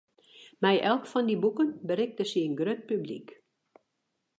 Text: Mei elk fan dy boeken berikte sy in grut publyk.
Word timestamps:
Mei 0.61 0.77
elk 0.91 1.03
fan 1.11 1.27
dy 1.29 1.37
boeken 1.43 1.69
berikte 1.87 2.23
sy 2.27 2.39
in 2.47 2.55
grut 2.59 2.81
publyk. 2.89 3.27